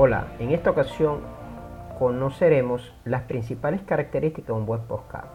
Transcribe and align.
Hola, 0.00 0.28
en 0.38 0.52
esta 0.52 0.70
ocasión 0.70 1.22
conoceremos 1.98 2.94
las 3.04 3.22
principales 3.22 3.82
características 3.82 4.46
de 4.46 4.52
un 4.52 4.64
buen 4.64 4.82
podcast. 4.82 5.26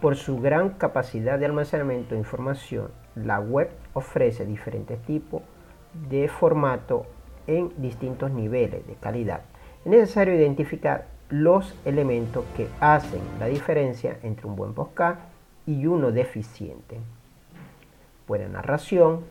Por 0.00 0.14
su 0.14 0.38
gran 0.38 0.68
capacidad 0.74 1.40
de 1.40 1.46
almacenamiento 1.46 2.14
de 2.14 2.20
información, 2.20 2.92
la 3.16 3.40
web 3.40 3.68
ofrece 3.94 4.46
diferentes 4.46 5.02
tipos 5.02 5.42
de 6.08 6.28
formato 6.28 7.04
en 7.48 7.72
distintos 7.78 8.30
niveles 8.30 8.86
de 8.86 8.94
calidad. 8.94 9.40
Es 9.84 9.90
necesario 9.90 10.34
identificar 10.34 11.08
los 11.30 11.74
elementos 11.84 12.44
que 12.56 12.68
hacen 12.78 13.22
la 13.40 13.46
diferencia 13.46 14.18
entre 14.22 14.46
un 14.46 14.54
buen 14.54 14.72
podcast 14.72 15.18
y 15.66 15.86
uno 15.86 16.12
deficiente. 16.12 17.00
Buena 18.28 18.46
narración, 18.46 19.24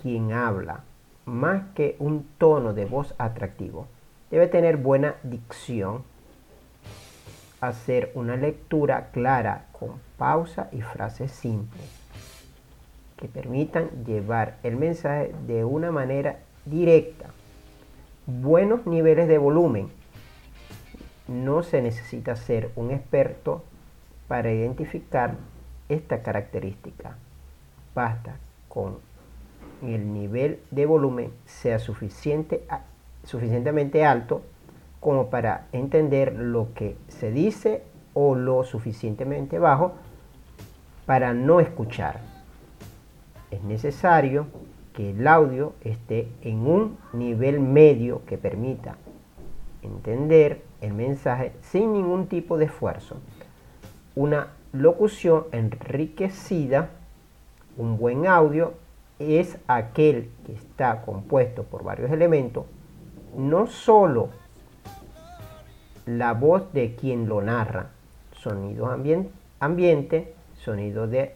quien 0.00 0.32
habla, 0.32 0.84
más 1.26 1.64
que 1.74 1.96
un 1.98 2.24
tono 2.38 2.72
de 2.72 2.84
voz 2.84 3.12
atractivo. 3.18 3.88
Debe 4.30 4.46
tener 4.46 4.76
buena 4.76 5.16
dicción, 5.24 6.04
hacer 7.60 8.12
una 8.14 8.36
lectura 8.36 9.10
clara 9.12 9.66
con 9.72 10.00
pausa 10.16 10.68
y 10.70 10.82
frases 10.82 11.32
simples 11.32 12.04
que 13.16 13.26
permitan 13.26 13.90
llevar 14.04 14.58
el 14.62 14.76
mensaje 14.76 15.34
de 15.48 15.64
una 15.64 15.90
manera 15.90 16.38
directa. 16.64 17.26
Buenos 18.26 18.86
niveles 18.86 19.26
de 19.26 19.38
volumen. 19.38 19.88
No 21.26 21.64
se 21.64 21.82
necesita 21.82 22.36
ser 22.36 22.70
un 22.76 22.92
experto 22.92 23.64
para 24.28 24.52
identificar 24.52 25.34
esta 25.88 26.22
característica. 26.22 27.16
Basta 27.94 28.36
con 28.74 28.98
el 29.82 30.12
nivel 30.12 30.58
de 30.70 30.84
volumen 30.84 31.30
sea 31.46 31.78
suficiente, 31.78 32.64
suficientemente 33.24 34.04
alto 34.04 34.42
como 35.00 35.30
para 35.30 35.68
entender 35.72 36.34
lo 36.34 36.74
que 36.74 36.96
se 37.08 37.30
dice 37.30 37.82
o 38.14 38.34
lo 38.34 38.64
suficientemente 38.64 39.58
bajo 39.58 39.92
para 41.06 41.32
no 41.34 41.60
escuchar. 41.60 42.20
Es 43.50 43.62
necesario 43.62 44.46
que 44.94 45.10
el 45.10 45.26
audio 45.28 45.74
esté 45.82 46.28
en 46.42 46.66
un 46.66 46.98
nivel 47.12 47.60
medio 47.60 48.24
que 48.26 48.38
permita 48.38 48.96
entender 49.82 50.62
el 50.80 50.94
mensaje 50.94 51.52
sin 51.60 51.92
ningún 51.92 52.26
tipo 52.26 52.56
de 52.56 52.66
esfuerzo. 52.66 53.18
Una 54.14 54.48
locución 54.72 55.44
enriquecida 55.52 56.90
un 57.76 57.98
buen 57.98 58.26
audio 58.26 58.74
es 59.18 59.58
aquel 59.66 60.30
que 60.46 60.52
está 60.52 61.02
compuesto 61.02 61.64
por 61.64 61.84
varios 61.84 62.10
elementos, 62.10 62.64
no 63.36 63.66
solo 63.66 64.28
la 66.06 66.34
voz 66.34 66.72
de 66.72 66.94
quien 66.94 67.28
lo 67.28 67.40
narra, 67.40 67.90
sonidos 68.32 68.90
ambiente, 69.60 70.34
sonido, 70.56 71.06
de, 71.06 71.34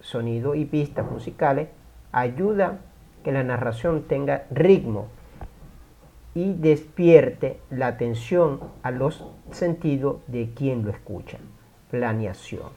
sonido 0.00 0.54
y 0.54 0.64
pistas 0.64 1.10
musicales, 1.10 1.68
ayuda 2.10 2.78
que 3.24 3.32
la 3.32 3.42
narración 3.42 4.02
tenga 4.02 4.44
ritmo 4.50 5.06
y 6.34 6.54
despierte 6.54 7.58
la 7.70 7.88
atención 7.88 8.60
a 8.82 8.90
los 8.90 9.24
sentidos 9.50 10.16
de 10.26 10.50
quien 10.54 10.84
lo 10.84 10.90
escucha. 10.90 11.38
Planeación. 11.90 12.70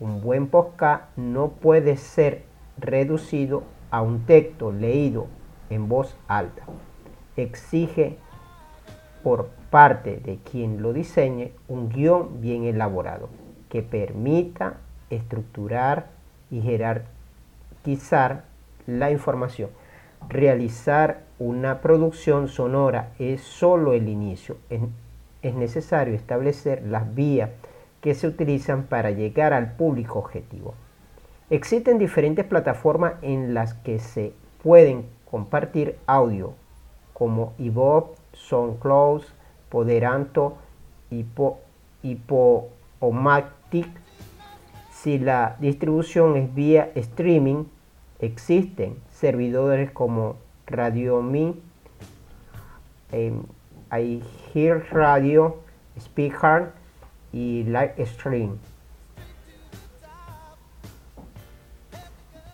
Un 0.00 0.20
buen 0.20 0.48
podcast 0.48 1.04
no 1.16 1.50
puede 1.50 1.96
ser 1.96 2.42
reducido 2.78 3.62
a 3.90 4.02
un 4.02 4.26
texto 4.26 4.72
leído 4.72 5.28
en 5.70 5.88
voz 5.88 6.16
alta. 6.26 6.64
Exige 7.36 8.18
por 9.22 9.46
parte 9.70 10.16
de 10.16 10.38
quien 10.38 10.82
lo 10.82 10.92
diseñe 10.92 11.52
un 11.68 11.88
guion 11.88 12.40
bien 12.40 12.64
elaborado 12.64 13.28
que 13.68 13.82
permita 13.82 14.78
estructurar 15.10 16.08
y 16.50 16.60
jerarquizar 16.60 18.44
la 18.86 19.10
información. 19.10 19.70
Realizar 20.28 21.22
una 21.38 21.80
producción 21.80 22.48
sonora 22.48 23.12
es 23.18 23.42
solo 23.42 23.92
el 23.92 24.08
inicio. 24.08 24.56
Es, 24.70 25.54
necesario 25.54 26.14
establecer 26.14 26.82
las 26.86 27.14
vías 27.14 27.50
que 28.04 28.14
se 28.14 28.26
utilizan 28.26 28.82
para 28.82 29.12
llegar 29.12 29.54
al 29.54 29.76
público 29.76 30.18
objetivo. 30.18 30.74
Existen 31.48 31.96
diferentes 31.98 32.44
plataformas 32.44 33.14
en 33.22 33.54
las 33.54 33.72
que 33.72 33.98
se 33.98 34.34
pueden 34.62 35.06
compartir 35.24 35.96
audio, 36.06 36.52
como 37.14 37.54
Evox, 37.58 38.20
SoundCloud, 38.34 39.22
Poderanto, 39.70 40.58
Hipo, 41.10 41.60
Hipomatic. 42.02 43.88
Si 44.92 45.18
la 45.18 45.56
distribución 45.58 46.36
es 46.36 46.54
vía 46.54 46.90
streaming, 46.96 47.64
existen 48.18 48.98
servidores 49.12 49.90
como 49.92 50.36
RadioMe, 50.66 51.54
eh, 53.12 53.32
Radio, 54.90 55.56
Speaker, 55.98 56.83
y 57.34 57.64
Live 57.64 57.94
Stream. 58.06 58.58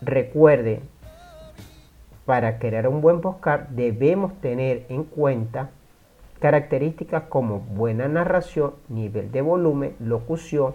Recuerde, 0.00 0.80
para 2.24 2.58
crear 2.58 2.88
un 2.88 3.02
buen 3.02 3.20
podcast 3.20 3.68
debemos 3.70 4.32
tener 4.40 4.86
en 4.88 5.04
cuenta 5.04 5.68
características 6.40 7.24
como 7.24 7.60
buena 7.60 8.08
narración, 8.08 8.72
nivel 8.88 9.30
de 9.30 9.42
volumen, 9.42 9.94
locución, 10.00 10.74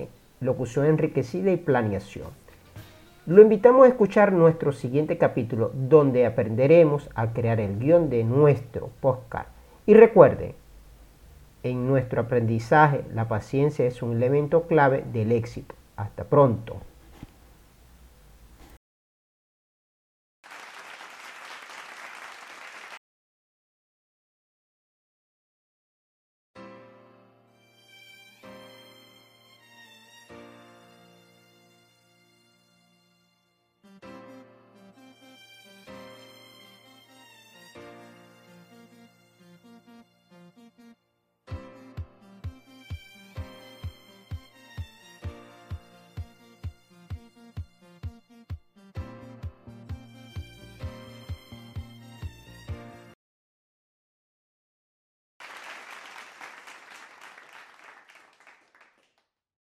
eh, 0.00 0.08
locución 0.40 0.86
enriquecida 0.86 1.52
y 1.52 1.56
planeación. 1.56 2.26
Lo 3.26 3.40
invitamos 3.42 3.86
a 3.86 3.90
escuchar 3.90 4.32
nuestro 4.32 4.72
siguiente 4.72 5.16
capítulo 5.18 5.70
donde 5.72 6.26
aprenderemos 6.26 7.08
a 7.14 7.32
crear 7.32 7.60
el 7.60 7.78
guion 7.78 8.10
de 8.10 8.24
nuestro 8.24 8.90
podcast. 9.00 9.48
Y 9.86 9.94
recuerde, 9.94 10.56
en 11.62 11.86
nuestro 11.86 12.22
aprendizaje, 12.22 13.04
la 13.14 13.28
paciencia 13.28 13.86
es 13.86 14.02
un 14.02 14.16
elemento 14.16 14.62
clave 14.66 15.04
del 15.12 15.32
éxito. 15.32 15.74
Hasta 15.96 16.24
pronto. 16.24 16.76